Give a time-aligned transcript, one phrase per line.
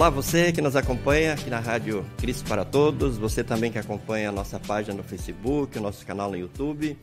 [0.00, 4.30] Olá, você que nos acompanha aqui na Rádio Cristo para Todos, você também que acompanha
[4.30, 6.96] a nossa página no Facebook, o nosso canal no YouTube.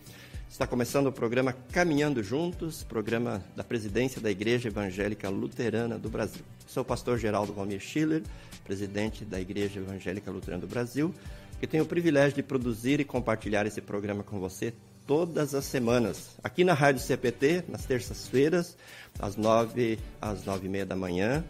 [0.49, 6.41] Está começando o programa Caminhando Juntos, programa da presidência da Igreja Evangélica Luterana do Brasil.
[6.65, 8.23] Sou o pastor Geraldo Valmir Schiller,
[8.63, 11.13] presidente da Igreja Evangélica Luterana do Brasil,
[11.59, 14.73] que tenho o privilégio de produzir e compartilhar esse programa com você
[15.05, 18.75] todas as semanas, aqui na Rádio CPT, nas terças-feiras,
[19.19, 21.45] às nove às nove e meia da manhã,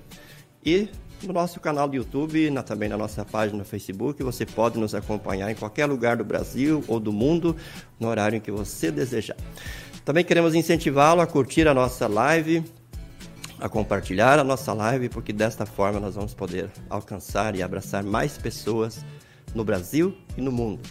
[0.62, 0.90] e
[1.24, 4.22] no nosso canal do YouTube, na, também na nossa página no Facebook.
[4.24, 7.56] Você pode nos acompanhar em qualquer lugar do Brasil ou do mundo,
[8.00, 9.38] no horário em que você desejar.
[10.06, 12.64] Também queremos incentivá-lo a curtir a nossa live,
[13.60, 18.38] a compartilhar a nossa live, porque desta forma nós vamos poder alcançar e abraçar mais
[18.38, 19.04] pessoas
[19.54, 20.82] no Brasil e no mundo.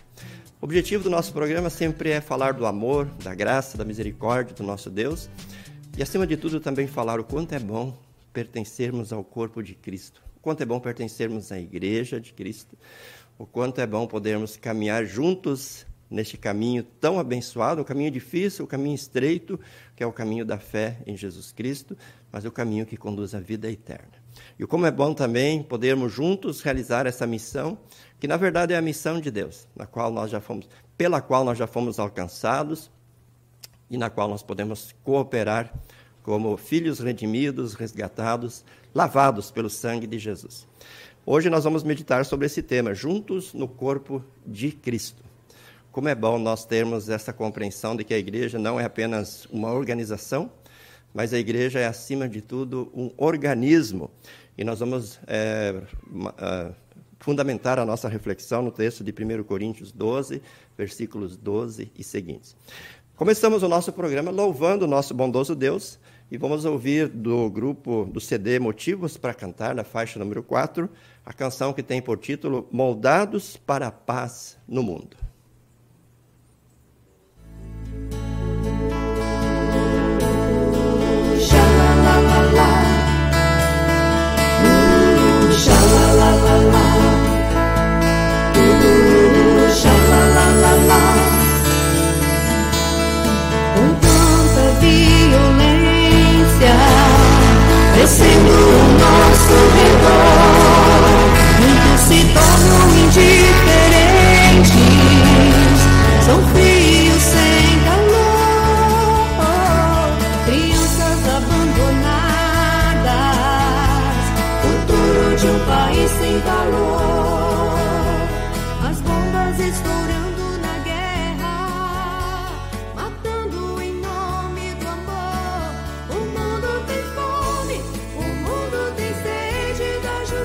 [0.60, 4.62] O objetivo do nosso programa sempre é falar do amor, da graça, da misericórdia do
[4.62, 5.30] nosso Deus
[5.96, 7.96] e, acima de tudo, também falar o quanto é bom
[8.36, 12.76] pertencermos ao corpo de Cristo, o quanto é bom pertencermos à igreja de Cristo,
[13.38, 18.68] o quanto é bom podermos caminhar juntos neste caminho tão abençoado, o caminho difícil, o
[18.68, 19.58] caminho estreito,
[19.96, 21.96] que é o caminho da fé em Jesus Cristo,
[22.30, 24.12] mas o caminho que conduz à vida eterna.
[24.58, 27.78] E como é bom também podermos juntos realizar essa missão,
[28.20, 31.42] que na verdade é a missão de Deus, na qual nós já fomos, pela qual
[31.42, 32.90] nós já fomos alcançados
[33.88, 35.72] e na qual nós podemos cooperar
[36.26, 40.66] como filhos redimidos, resgatados, lavados pelo sangue de Jesus.
[41.24, 45.22] Hoje nós vamos meditar sobre esse tema, juntos no corpo de Cristo.
[45.92, 49.72] Como é bom nós termos essa compreensão de que a igreja não é apenas uma
[49.72, 50.50] organização,
[51.14, 54.10] mas a igreja é, acima de tudo, um organismo.
[54.58, 55.80] E nós vamos é,
[57.20, 60.42] fundamentar a nossa reflexão no texto de 1 Coríntios 12,
[60.76, 62.56] versículos 12 e seguintes.
[63.14, 68.20] Começamos o nosso programa louvando o nosso bondoso Deus e vamos ouvir do grupo do
[68.20, 70.88] CD Motivos para Cantar, na faixa número 4,
[71.24, 75.25] a canção que tem por título Moldados para a Paz no Mundo.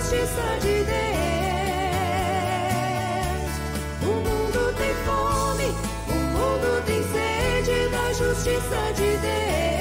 [0.01, 1.01] Justiça de Deus.
[4.01, 5.67] O mundo tem fome,
[6.07, 9.80] o mundo tem sede da justiça de Deus.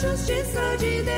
[0.00, 1.14] justiça de Deus.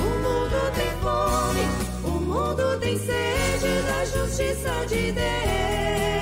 [0.00, 1.64] O mundo tem fome,
[2.02, 6.17] o mundo tem sede da justiça de Deus.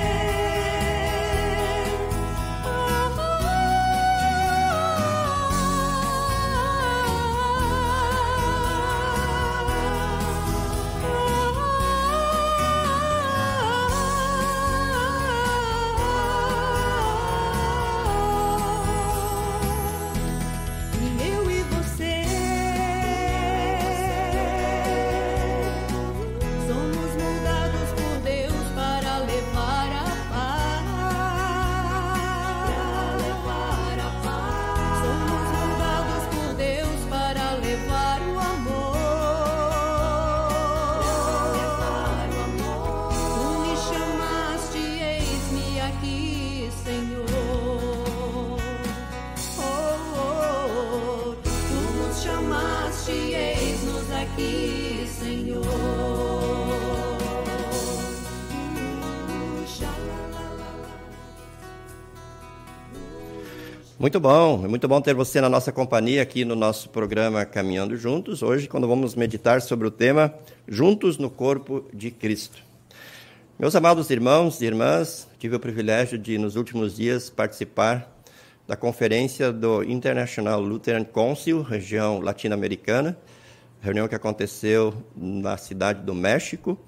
[64.07, 67.97] Muito bom, é muito bom ter você na nossa companhia aqui no nosso programa Caminhando
[67.97, 68.41] Juntos.
[68.41, 70.33] Hoje, quando vamos meditar sobre o tema
[70.65, 72.63] Juntos no Corpo de Cristo.
[73.59, 78.09] Meus amados irmãos e irmãs, tive o privilégio de, nos últimos dias, participar
[78.65, 83.17] da conferência do International Lutheran Council, região latino-americana,
[83.81, 86.79] reunião que aconteceu na cidade do México.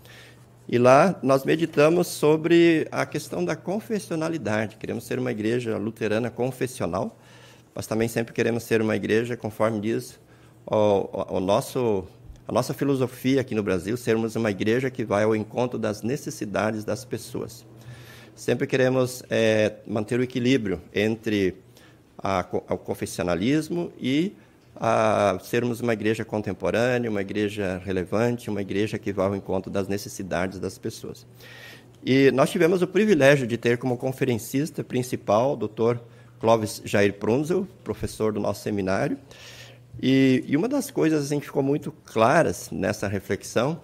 [0.71, 4.77] E lá nós meditamos sobre a questão da confessionalidade.
[4.77, 7.18] Queremos ser uma igreja luterana confessional,
[7.74, 10.19] mas também sempre queremos ser uma igreja, conforme diz
[10.68, 12.06] o, o nosso,
[12.48, 16.83] a nossa filosofia aqui no Brasil, sermos uma igreja que vai ao encontro das necessidades
[16.83, 17.65] das pessoas.
[18.36, 21.56] Sempre queremos é, manter o equilíbrio entre
[22.15, 24.36] a, o confessionalismo e
[25.41, 30.59] sermos uma igreja contemporânea, uma igreja relevante, uma igreja que vá ao encontro das necessidades
[30.59, 31.25] das pessoas.
[32.05, 35.97] E nós tivemos o privilégio de ter como conferencista principal o Dr.
[36.39, 39.17] Clóvis Jair Prunzel, professor do nosso seminário.
[40.01, 43.81] E, e, uma das coisas assim, que ficou muito claras nessa reflexão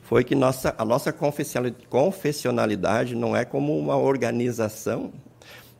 [0.00, 5.12] foi que nossa, a nossa confessionalidade não é como uma organização,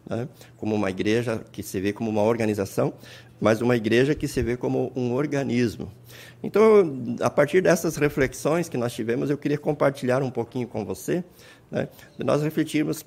[0.08, 0.28] né,
[0.58, 2.92] como uma igreja que se vê como uma organização,
[3.40, 5.90] mas uma igreja que se vê como um organismo.
[6.42, 11.24] Então, a partir dessas reflexões que nós tivemos, eu queria compartilhar um pouquinho com você,
[11.70, 11.88] né,
[12.18, 13.04] nós refletirmos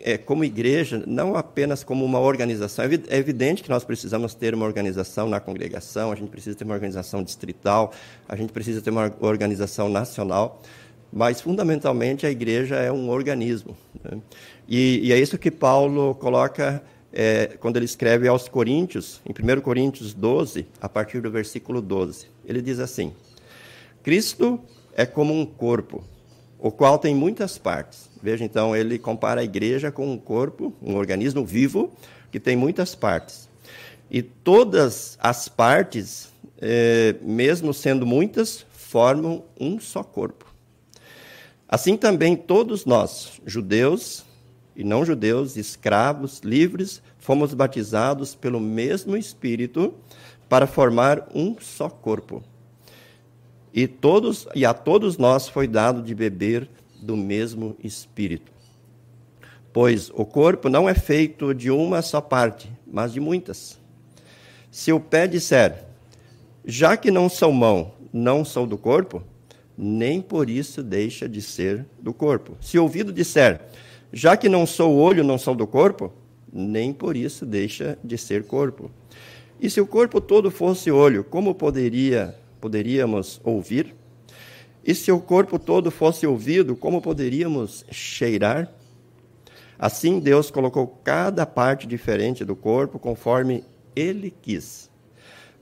[0.00, 2.84] é, como igreja, não apenas como uma organização.
[3.08, 6.74] É evidente que nós precisamos ter uma organização na congregação, a gente precisa ter uma
[6.74, 7.92] organização distrital,
[8.28, 10.62] a gente precisa ter uma organização nacional,
[11.12, 13.76] mas fundamentalmente a igreja é um organismo.
[14.02, 14.18] Né?
[14.68, 16.82] E, e, é isso que Paulo coloca
[17.16, 22.26] é, quando ele escreve aos Coríntios, em 1 Coríntios 12, a partir do versículo 12.
[22.44, 23.14] Ele diz assim:
[24.02, 24.60] Cristo
[24.92, 26.02] é como um corpo,
[26.58, 28.10] o qual tem muitas partes.
[28.20, 31.92] Veja então, ele compara a igreja com um corpo, um organismo vivo,
[32.32, 33.48] que tem muitas partes.
[34.10, 36.30] E todas as partes,
[36.60, 40.52] é, mesmo sendo muitas, formam um só corpo.
[41.68, 44.23] Assim também todos nós, judeus
[44.76, 49.94] e não judeus, escravos, livres, fomos batizados pelo mesmo Espírito
[50.48, 52.42] para formar um só corpo.
[53.72, 56.68] E todos e a todos nós foi dado de beber
[57.00, 58.52] do mesmo Espírito.
[59.72, 63.78] Pois o corpo não é feito de uma só parte, mas de muitas.
[64.70, 65.84] Se o pé disser:
[66.64, 69.22] Já que não sou mão, não sou do corpo,
[69.76, 72.56] nem por isso deixa de ser do corpo.
[72.60, 73.60] Se o ouvido disser:
[74.14, 76.12] já que não sou olho, não sou do corpo,
[76.52, 78.88] nem por isso deixa de ser corpo.
[79.60, 83.92] E se o corpo todo fosse olho, como poderia poderíamos ouvir?
[84.84, 88.72] E se o corpo todo fosse ouvido, como poderíamos cheirar?
[89.76, 93.64] Assim Deus colocou cada parte diferente do corpo conforme
[93.96, 94.88] ele quis.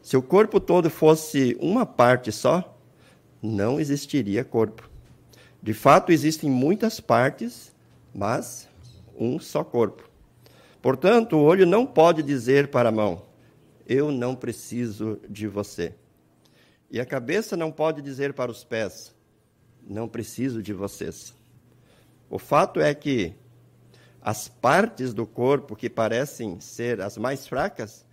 [0.03, 2.79] Se o corpo todo fosse uma parte só,
[3.43, 4.91] não existiria corpo.
[5.63, 7.72] De fato, existem muitas partes
[8.15, 8.69] mas
[9.17, 10.09] um só corpo.
[10.81, 13.25] Portanto, o olho não pode dizer para a mão:
[13.87, 15.95] Eu não preciso de você.
[16.91, 19.15] E a cabeça não pode dizer para os pés:
[19.83, 21.35] Não preciso de vocês.
[22.29, 23.35] O fato é que
[24.21, 28.07] as partes do corpo que parecem ser as mais fracas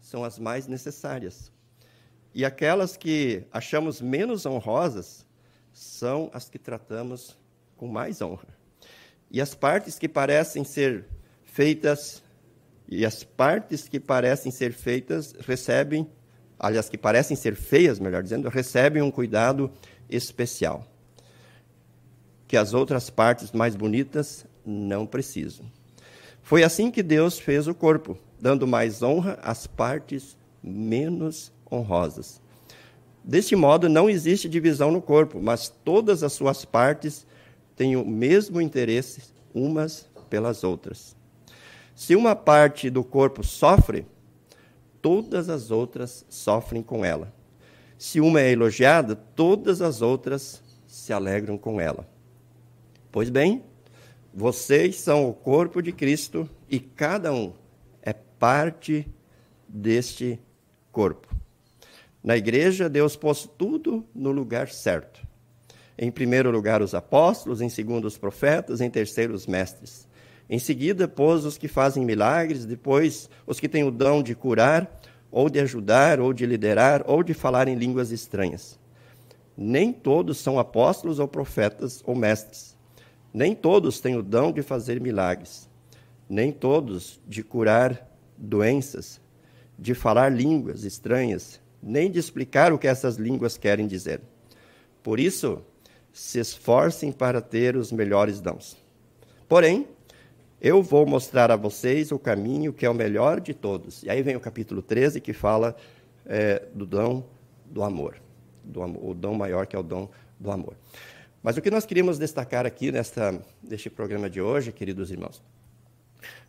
[0.00, 1.50] são as mais necessárias.
[2.34, 5.24] E aquelas que achamos menos honrosas
[5.72, 7.38] são as que tratamos
[7.76, 8.63] com mais honra.
[9.34, 11.06] E as partes que parecem ser
[11.42, 12.22] feitas
[12.88, 16.08] e as partes que parecem ser feitas recebem,
[16.56, 19.72] aliás, que parecem ser feias, melhor dizendo, recebem um cuidado
[20.08, 20.86] especial
[22.46, 25.66] que as outras partes mais bonitas não precisam.
[26.40, 32.40] Foi assim que Deus fez o corpo, dando mais honra às partes menos honrosas.
[33.24, 37.26] Deste modo, não existe divisão no corpo, mas todas as suas partes
[37.76, 41.16] têm o mesmo interesse umas pelas outras.
[41.94, 44.06] Se uma parte do corpo sofre,
[45.00, 47.32] todas as outras sofrem com ela.
[47.96, 52.08] Se uma é elogiada, todas as outras se alegram com ela.
[53.12, 53.62] Pois bem,
[54.32, 57.52] vocês são o corpo de Cristo e cada um
[58.02, 59.06] é parte
[59.68, 60.40] deste
[60.90, 61.34] corpo.
[62.22, 65.23] Na igreja, Deus pôs tudo no lugar certo.
[65.96, 70.08] Em primeiro lugar, os apóstolos, em segundo, os profetas, em terceiro, os mestres.
[70.50, 75.00] Em seguida, pôs os que fazem milagres, depois, os que têm o dom de curar,
[75.30, 78.78] ou de ajudar, ou de liderar, ou de falar em línguas estranhas.
[79.56, 82.76] Nem todos são apóstolos, ou profetas, ou mestres.
[83.32, 85.68] Nem todos têm o dom de fazer milagres.
[86.28, 89.20] Nem todos de curar doenças,
[89.78, 94.20] de falar línguas estranhas, nem de explicar o que essas línguas querem dizer.
[95.02, 95.62] Por isso,
[96.14, 98.76] se esforcem para ter os melhores dons.
[99.48, 99.88] Porém,
[100.60, 104.04] eu vou mostrar a vocês o caminho que é o melhor de todos.
[104.04, 105.76] E aí vem o capítulo 13 que fala
[106.24, 107.24] é, do dom
[107.66, 108.16] do amor,
[108.62, 110.76] do o dom maior que é o dom do amor.
[111.42, 115.42] Mas o que nós queríamos destacar aqui nesta, neste programa de hoje, queridos irmãos,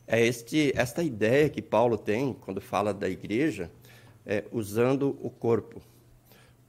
[0.06, 3.72] é este, esta ideia que Paulo tem quando fala da igreja,
[4.28, 5.82] é, usando o corpo.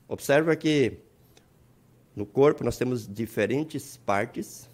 [0.08, 1.04] Observa que
[2.16, 4.70] no corpo nós temos diferentes partes,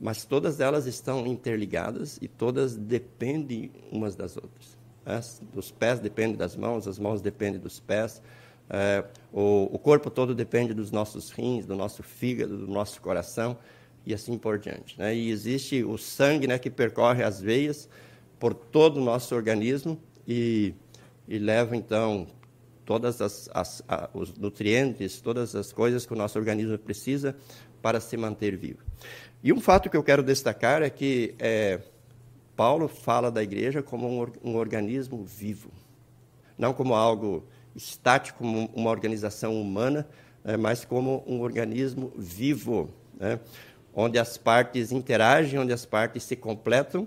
[0.00, 4.78] mas todas elas estão interligadas e todas dependem umas das outras.
[5.04, 5.20] Né?
[5.54, 8.22] Os pés dependem das mãos, as mãos dependem dos pés,
[8.70, 13.58] é, o, o corpo todo depende dos nossos rins, do nosso fígado, do nosso coração
[14.06, 14.98] e assim por diante.
[14.98, 15.14] Né?
[15.14, 17.88] E existe o sangue né, que percorre as veias
[18.40, 20.74] por todo o nosso organismo e,
[21.28, 22.26] e leva, então,
[22.84, 27.36] todas as, as os nutrientes, todas as coisas que o nosso organismo precisa
[27.80, 28.80] para se manter vivo.
[29.42, 31.80] E um fato que eu quero destacar é que é,
[32.56, 35.70] Paulo fala da igreja como um, um organismo vivo,
[36.56, 40.06] não como algo estático, como uma organização humana,
[40.44, 42.90] é, mas como um organismo vivo.
[43.18, 43.38] Né?
[43.94, 47.06] onde as partes interagem, onde as partes se completam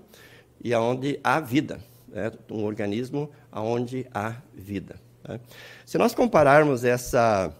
[0.62, 2.30] e onde há vida, né?
[2.50, 4.96] um organismo onde há vida.
[5.26, 5.40] Né?
[5.84, 7.54] Se nós compararmos essa,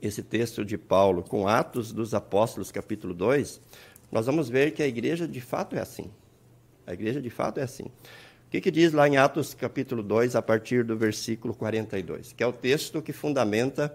[0.00, 3.60] esse texto de Paulo com Atos dos Apóstolos, capítulo 2,
[4.10, 6.10] nós vamos ver que a igreja de fato é assim.
[6.86, 7.84] A igreja de fato é assim.
[7.84, 12.32] O que, que diz lá em Atos, capítulo 2, a partir do versículo 42?
[12.32, 13.92] Que é o texto que fundamenta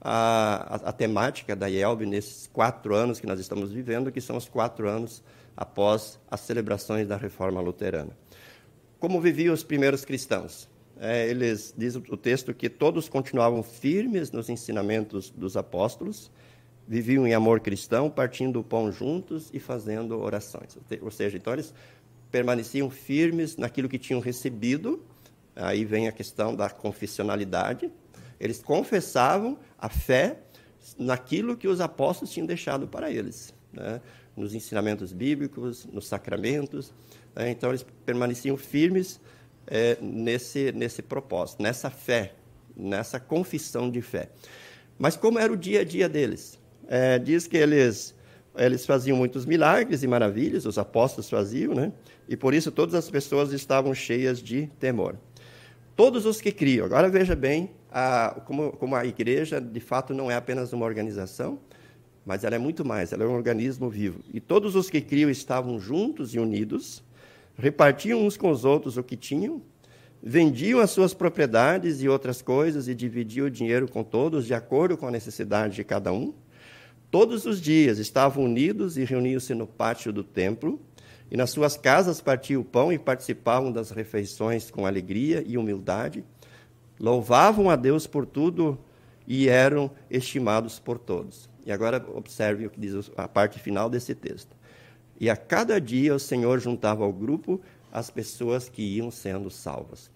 [0.00, 4.36] a, a, a temática da IELB nesses quatro anos que nós estamos vivendo, que são
[4.36, 5.22] os quatro anos
[5.56, 8.10] após as celebrações da Reforma Luterana.
[9.00, 10.68] Como viviam os primeiros cristãos?
[10.98, 16.30] É, eles diz o texto que todos continuavam firmes nos ensinamentos dos apóstolos,
[16.88, 20.78] viviam em amor cristão, partindo o pão juntos e fazendo orações.
[21.02, 21.74] Ou seja, então eles
[22.30, 25.02] permaneciam firmes naquilo que tinham recebido.
[25.54, 27.90] Aí vem a questão da confessionalidade,
[28.38, 30.38] eles confessavam a fé
[30.98, 34.00] naquilo que os apóstolos tinham deixado para eles, né?
[34.36, 36.92] nos ensinamentos bíblicos, nos sacramentos.
[37.34, 37.50] Né?
[37.50, 39.18] Então, eles permaneciam firmes
[39.66, 42.34] é, nesse, nesse propósito, nessa fé,
[42.76, 44.30] nessa confissão de fé.
[44.98, 46.58] Mas como era o dia a dia deles?
[46.88, 48.14] É, diz que eles,
[48.56, 51.92] eles faziam muitos milagres e maravilhas, os apóstolos faziam, né?
[52.28, 55.16] e por isso todas as pessoas estavam cheias de temor.
[55.94, 60.30] Todos os que criam, agora veja bem a, como, como a igreja, de fato, não
[60.30, 61.58] é apenas uma organização,
[62.24, 64.20] mas ela é muito mais, ela é um organismo vivo.
[64.34, 67.02] E todos os que criam estavam juntos e unidos,
[67.56, 69.62] repartiam uns com os outros o que tinham,
[70.22, 74.96] vendiam as suas propriedades e outras coisas e dividiam o dinheiro com todos, de acordo
[74.96, 76.34] com a necessidade de cada um.
[77.10, 80.80] Todos os dias estavam unidos e reuniam-se no pátio do templo,
[81.30, 86.24] e nas suas casas partiam o pão e participavam das refeições com alegria e humildade
[86.98, 88.78] louvavam a Deus por tudo
[89.26, 91.48] e eram estimados por todos.
[91.64, 94.55] E agora observe o que diz a parte final desse texto.
[95.18, 97.60] E a cada dia o Senhor juntava ao grupo
[97.92, 100.10] as pessoas que iam sendo salvas.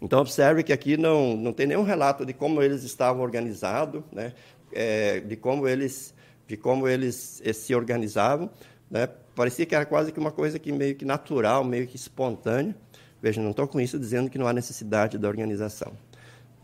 [0.00, 4.32] Então observe que aqui não, não tem nenhum relato de como eles estavam organizados, né?
[4.72, 6.14] É, de como eles
[6.46, 8.50] de como eles eh, se organizavam,
[8.90, 9.08] né?
[9.34, 12.74] Parecia que era quase que uma coisa que meio que natural, meio que espontânea.
[13.20, 15.92] Veja, não estou com isso dizendo que não há necessidade da organização.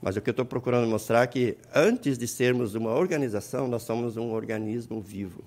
[0.01, 3.83] Mas o que eu estou procurando mostrar é que, antes de sermos uma organização, nós
[3.83, 5.45] somos um organismo vivo.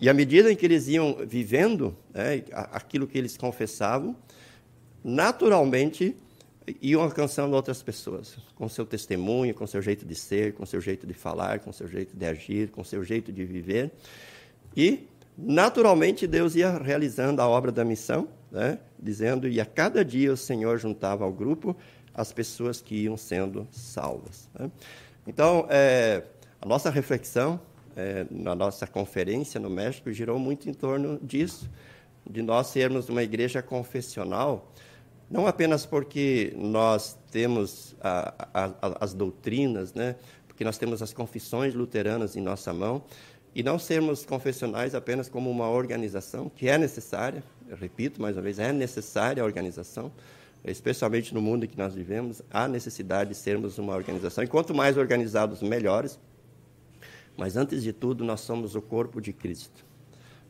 [0.00, 4.16] E à medida em que eles iam vivendo né, aquilo que eles confessavam,
[5.04, 6.16] naturalmente
[6.80, 11.06] iam alcançando outras pessoas, com seu testemunho, com seu jeito de ser, com seu jeito
[11.06, 13.90] de falar, com seu jeito de agir, com seu jeito de viver.
[14.76, 18.78] E, naturalmente, Deus ia realizando a obra da missão né?
[18.98, 21.76] dizendo: E a cada dia o Senhor juntava ao grupo
[22.12, 24.48] as pessoas que iam sendo salvas.
[24.58, 24.70] Né?
[25.26, 26.24] Então, é,
[26.60, 27.60] a nossa reflexão
[28.00, 31.70] é, na nossa conferência no México girou muito em torno disso,
[32.28, 34.72] de nós sermos uma igreja confessional,
[35.30, 40.16] não apenas porque nós temos a, a, as doutrinas, né?
[40.46, 43.04] porque nós temos as confissões luteranas em nossa mão,
[43.54, 48.42] e não sermos confessionais apenas como uma organização, que é necessária, eu repito mais uma
[48.42, 50.12] vez, é necessária a organização,
[50.64, 54.44] especialmente no mundo em que nós vivemos, há necessidade de sermos uma organização.
[54.44, 56.18] E quanto mais organizados, melhores.
[57.40, 59.82] Mas antes de tudo, nós somos o corpo de Cristo.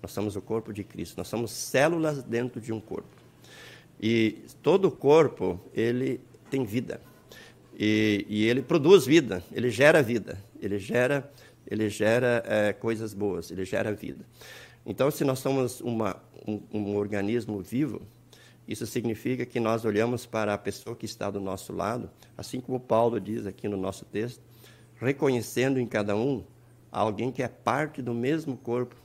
[0.03, 1.17] Nós somos o corpo de Cristo.
[1.17, 3.15] Nós somos células dentro de um corpo.
[4.03, 6.21] E todo corpo, ele
[6.51, 7.01] tem vida.
[7.79, 11.33] E, e ele produz vida, ele gera vida, ele gera,
[11.65, 14.25] ele gera é, coisas boas, ele gera vida.
[14.85, 18.03] Então, se nós somos uma, um, um organismo vivo,
[18.67, 22.81] isso significa que nós olhamos para a pessoa que está do nosso lado, assim como
[22.81, 24.43] Paulo diz aqui no nosso texto,
[24.99, 26.43] reconhecendo em cada um
[26.91, 28.97] alguém que é parte do mesmo corpo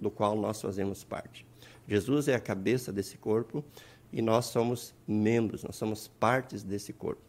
[0.00, 1.46] do qual nós fazemos parte.
[1.88, 3.64] Jesus é a cabeça desse corpo
[4.12, 7.22] e nós somos membros, nós somos partes desse corpo.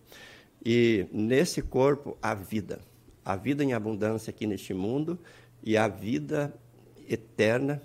[0.64, 2.80] E nesse corpo há vida,
[3.24, 5.20] a vida em abundância aqui neste mundo
[5.64, 6.54] e a vida
[7.08, 7.82] eterna,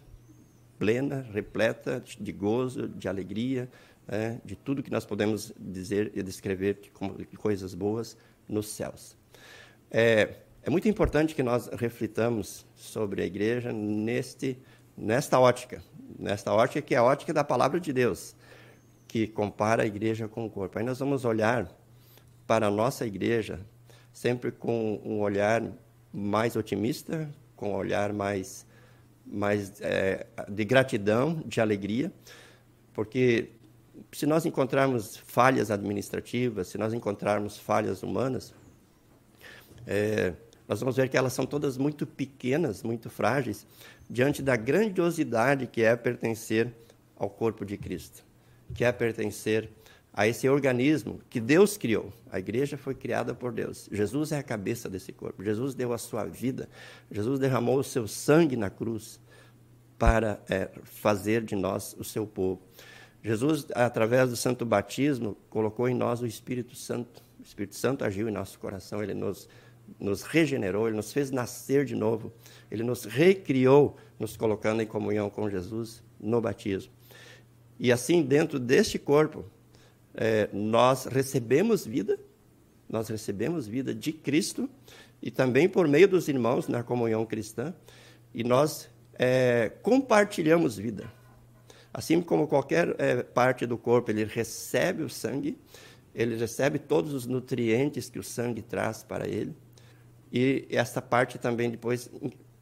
[0.79, 3.69] plena, repleta de gozo, de alegria,
[4.09, 8.17] é, de tudo que nós podemos dizer e descrever como coisas boas
[8.49, 9.17] nos céus.
[9.91, 14.59] É, é muito importante que nós reflitamos sobre a igreja neste,
[14.97, 15.83] nesta ótica,
[16.19, 18.35] nesta ótica que é a ótica da palavra de Deus,
[19.09, 20.79] que compara a igreja com o corpo.
[20.79, 21.67] Aí nós vamos olhar
[22.47, 23.61] para a nossa igreja
[24.12, 25.62] sempre com um olhar
[26.12, 28.67] mais otimista, com um olhar mais,
[29.25, 32.12] mais é, de gratidão, de alegria,
[32.93, 33.50] porque
[34.12, 38.55] se nós encontrarmos falhas administrativas, se nós encontrarmos falhas humanas,
[39.87, 40.35] é,
[40.71, 43.67] nós vamos ver que elas são todas muito pequenas, muito frágeis,
[44.09, 46.73] diante da grandiosidade que é pertencer
[47.17, 48.25] ao corpo de Cristo,
[48.73, 49.69] que é pertencer
[50.12, 52.12] a esse organismo que Deus criou.
[52.31, 53.89] A igreja foi criada por Deus.
[53.91, 55.43] Jesus é a cabeça desse corpo.
[55.43, 56.69] Jesus deu a sua vida.
[57.11, 59.19] Jesus derramou o seu sangue na cruz
[59.99, 62.62] para é, fazer de nós o seu povo.
[63.25, 67.21] Jesus, através do santo batismo, colocou em nós o Espírito Santo.
[67.41, 69.49] O Espírito Santo agiu em nosso coração, ele nos,
[70.00, 72.33] nos regenerou, ele nos fez nascer de novo,
[72.70, 76.92] ele nos recriou, nos colocando em comunhão com Jesus no batismo.
[77.79, 79.44] E assim, dentro deste corpo,
[80.14, 82.18] é, nós recebemos vida,
[82.88, 84.68] nós recebemos vida de Cristo
[85.22, 87.75] e também por meio dos irmãos na comunhão cristã,
[88.35, 91.11] e nós é, compartilhamos vida.
[91.92, 95.59] Assim como qualquer é, parte do corpo, ele recebe o sangue,
[96.14, 99.55] ele recebe todos os nutrientes que o sangue traz para ele,
[100.33, 102.11] e essa parte também depois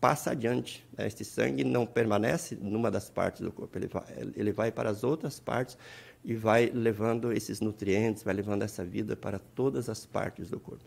[0.00, 0.87] passa adiante.
[0.96, 1.07] Né?
[1.07, 4.04] Este sangue não permanece numa das partes do corpo, ele vai,
[4.37, 5.76] ele vai para as outras partes
[6.24, 10.85] e vai levando esses nutrientes, vai levando essa vida para todas as partes do corpo.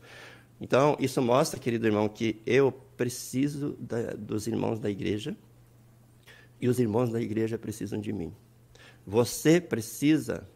[0.59, 5.35] Então, isso mostra, querido irmão, que eu preciso da, dos irmãos da igreja
[6.59, 8.31] e os irmãos da igreja precisam de mim.
[9.05, 10.47] Você precisa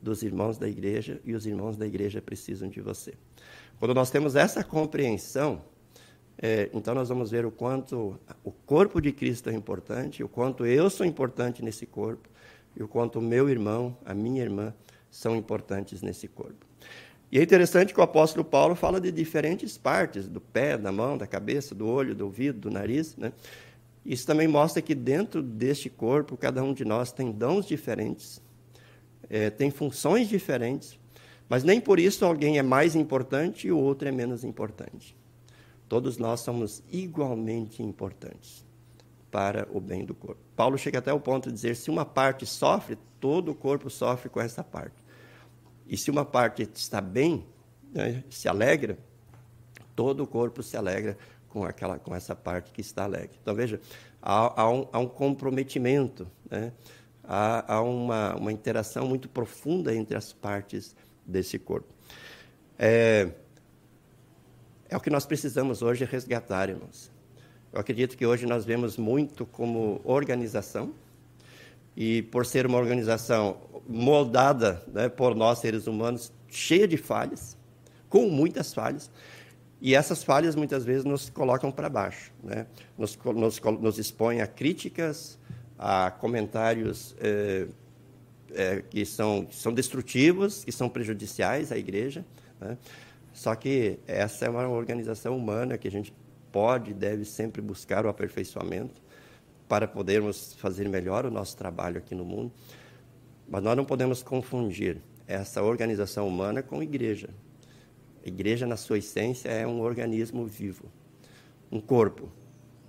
[0.00, 3.14] dos irmãos da igreja e os irmãos da igreja precisam de você.
[3.80, 5.62] Quando nós temos essa compreensão,
[6.40, 10.64] é, então nós vamos ver o quanto o corpo de Cristo é importante, o quanto
[10.64, 12.28] eu sou importante nesse corpo,
[12.76, 14.72] e o quanto o meu irmão, a minha irmã,
[15.10, 16.64] são importantes nesse corpo.
[17.30, 21.18] E é interessante que o apóstolo Paulo fala de diferentes partes, do pé, da mão,
[21.18, 23.16] da cabeça, do olho, do ouvido, do nariz.
[23.16, 23.32] Né?
[24.04, 28.40] Isso também mostra que dentro deste corpo, cada um de nós tem dons diferentes,
[29.28, 30.98] é, tem funções diferentes,
[31.48, 35.16] mas nem por isso alguém é mais importante e o outro é menos importante.
[35.88, 38.64] Todos nós somos igualmente importantes
[39.30, 40.40] para o bem do corpo.
[40.54, 44.28] Paulo chega até o ponto de dizer: se uma parte sofre, todo o corpo sofre
[44.28, 44.96] com essa parte.
[45.86, 47.46] E se uma parte está bem,
[47.92, 48.98] né, se alegra,
[49.96, 51.16] todo o corpo se alegra
[51.48, 53.38] com, aquela, com essa parte que está alegre.
[53.42, 53.80] Então, veja,
[54.22, 56.72] há, há, um, há um, comprometimento, né?
[57.24, 60.94] há, há uma, uma, interação muito profunda entre as partes
[61.26, 61.88] desse corpo.
[62.78, 63.30] É,
[64.88, 67.10] é o que nós precisamos hoje resgatar, irmãos.
[67.72, 70.92] Eu acredito que hoje nós vemos muito como organização,
[71.96, 77.56] e por ser uma organização moldada né, por nós seres humanos, cheia de falhas,
[78.08, 79.10] com muitas falhas,
[79.80, 82.66] e essas falhas muitas vezes nos colocam para baixo, né?
[82.96, 85.38] nos, nos, nos expõem a críticas,
[85.78, 87.66] a comentários é,
[88.52, 92.24] é, que, são, que são destrutivos, que são prejudiciais à igreja.
[92.60, 92.76] Né?
[93.38, 96.12] Só que essa é uma organização humana que a gente
[96.50, 99.00] pode e deve sempre buscar o aperfeiçoamento
[99.68, 102.50] para podermos fazer melhor o nosso trabalho aqui no mundo.
[103.48, 107.30] Mas nós não podemos confundir essa organização humana com igreja.
[108.24, 110.90] A igreja, na sua essência, é um organismo vivo,
[111.70, 112.32] um corpo,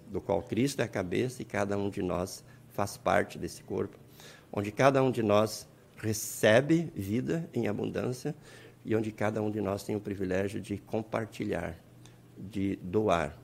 [0.08, 4.00] do qual Cristo é a cabeça e cada um de nós faz parte desse corpo,
[4.52, 8.34] onde cada um de nós recebe vida em abundância
[8.90, 11.78] e onde cada um de nós tem o privilégio de compartilhar,
[12.36, 13.38] de doar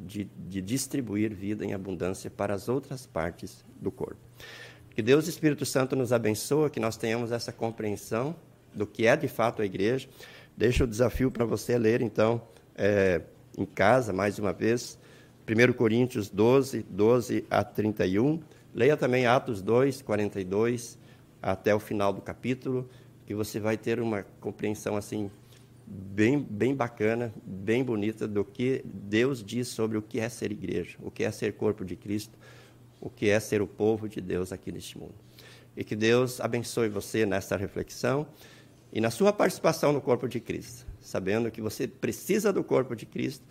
[0.00, 4.20] de, de distribuir vida em abundância para as outras partes do corpo.
[4.90, 8.36] Que Deus Espírito Santo nos abençoe, que nós tenhamos essa compreensão
[8.72, 10.08] do que é de fato a igreja.
[10.56, 12.40] Deixa o desafio para você ler, então,
[12.76, 13.22] é,
[13.56, 14.96] em casa, mais uma vez,
[15.48, 18.40] 1 Coríntios 12, 12 a 31.
[18.72, 20.96] Leia também Atos 2, 42
[21.42, 22.88] até o final do capítulo,
[23.28, 25.30] que você vai ter uma compreensão assim
[25.86, 30.96] bem, bem bacana, bem bonita do que Deus diz sobre o que é ser igreja,
[31.02, 32.38] o que é ser corpo de Cristo,
[32.98, 35.14] o que é ser o povo de Deus aqui neste mundo.
[35.76, 38.26] E que Deus abençoe você nessa reflexão
[38.90, 43.04] e na sua participação no corpo de Cristo, sabendo que você precisa do corpo de
[43.04, 43.44] Cristo,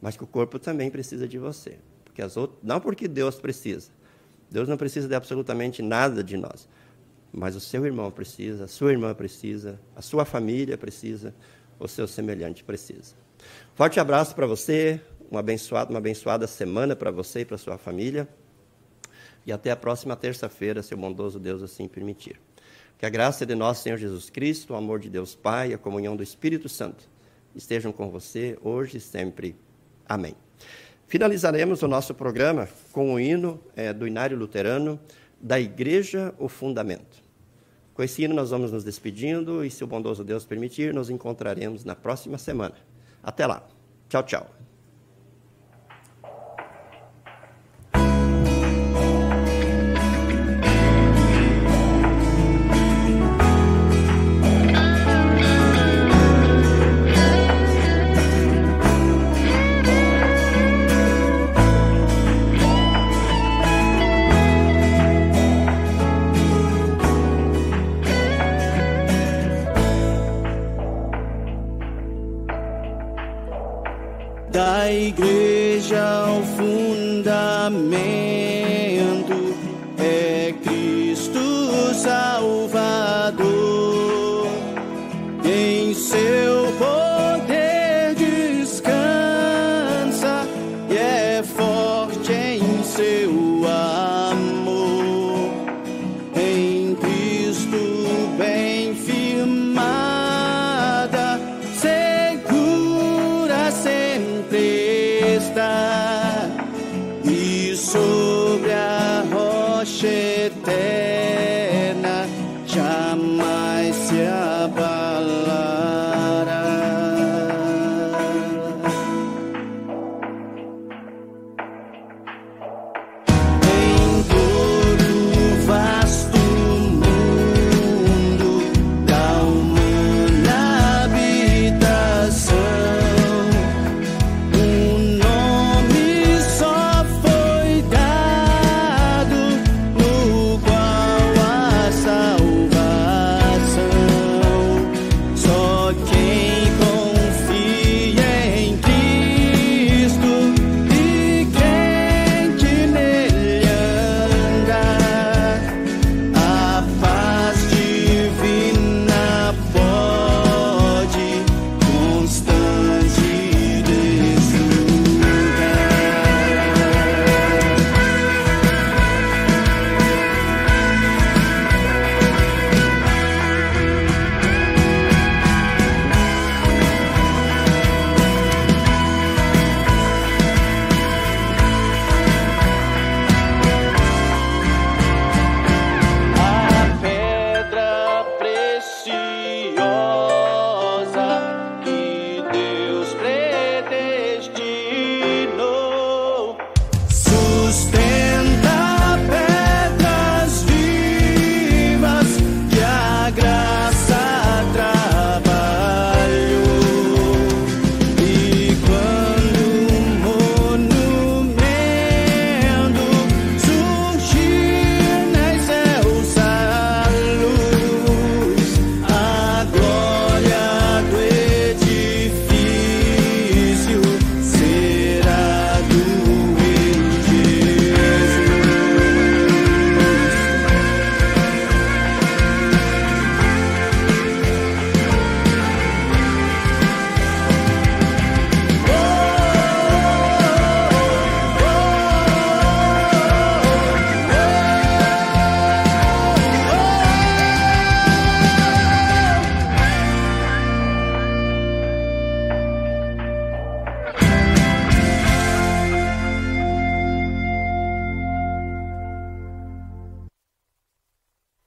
[0.00, 1.76] mas que o corpo também precisa de você.
[2.06, 3.90] Porque as outras, não porque Deus precisa.
[4.50, 6.66] Deus não precisa de absolutamente nada de nós.
[7.36, 11.34] Mas o seu irmão precisa, a sua irmã precisa, a sua família precisa,
[11.80, 13.16] o seu semelhante precisa.
[13.74, 15.00] Forte abraço para você,
[15.32, 18.28] um abençoado, uma abençoada semana para você e para sua família.
[19.44, 22.40] E até a próxima terça-feira, se o bondoso Deus assim permitir.
[22.96, 25.78] Que a graça de nosso Senhor Jesus Cristo, o amor de Deus Pai e a
[25.78, 27.10] comunhão do Espírito Santo
[27.52, 29.56] estejam com você hoje e sempre.
[30.08, 30.36] Amém.
[31.08, 35.00] Finalizaremos o nosso programa com o hino é, do Inário Luterano
[35.40, 37.23] da Igreja o Fundamento.
[37.94, 41.84] Com esse hino, nós vamos nos despedindo e, se o bondoso Deus permitir, nos encontraremos
[41.84, 42.74] na próxima semana.
[43.22, 43.64] Até lá.
[44.08, 44.63] Tchau, tchau.
[74.54, 78.53] Da igreja o fundamento